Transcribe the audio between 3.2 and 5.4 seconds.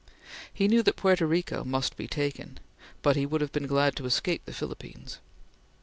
would have been glad to escape the Philippines.